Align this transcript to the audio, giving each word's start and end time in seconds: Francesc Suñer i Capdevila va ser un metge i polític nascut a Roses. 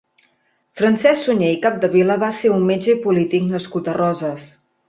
Francesc 0.79 1.27
Suñer 1.27 1.51
i 1.55 1.59
Capdevila 1.67 2.17
va 2.25 2.31
ser 2.39 2.53
un 2.57 2.67
metge 2.73 2.93
i 2.95 2.99
polític 3.07 3.47
nascut 3.55 3.93
a 3.93 3.99
Roses. 4.03 4.51